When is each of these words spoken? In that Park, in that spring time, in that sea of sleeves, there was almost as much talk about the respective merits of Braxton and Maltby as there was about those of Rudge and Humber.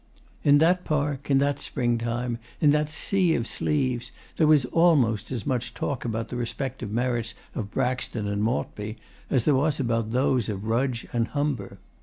In 0.43 0.57
that 0.57 0.83
Park, 0.83 1.29
in 1.29 1.37
that 1.37 1.59
spring 1.59 1.99
time, 1.99 2.39
in 2.59 2.71
that 2.71 2.89
sea 2.89 3.35
of 3.35 3.45
sleeves, 3.45 4.11
there 4.37 4.47
was 4.47 4.65
almost 4.65 5.29
as 5.31 5.45
much 5.45 5.75
talk 5.75 6.03
about 6.03 6.29
the 6.29 6.35
respective 6.37 6.89
merits 6.89 7.35
of 7.53 7.69
Braxton 7.69 8.27
and 8.27 8.41
Maltby 8.43 8.97
as 9.29 9.45
there 9.45 9.53
was 9.53 9.79
about 9.79 10.09
those 10.09 10.49
of 10.49 10.65
Rudge 10.65 11.05
and 11.13 11.27
Humber. 11.27 11.77